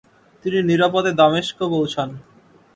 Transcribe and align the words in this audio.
তিনি 0.45 0.59
নিরাপদে 0.63 1.11
দামেস্ক 1.13 1.57
পৌঁছান। 1.73 2.09